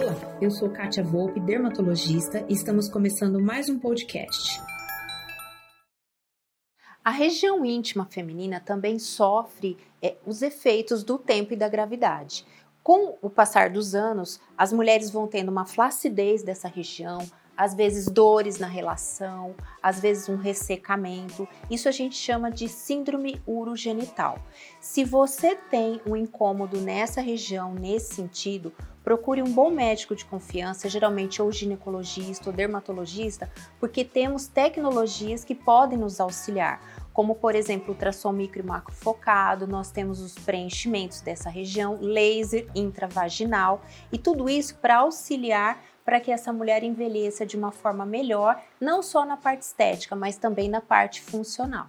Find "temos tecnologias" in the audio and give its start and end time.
34.06-35.44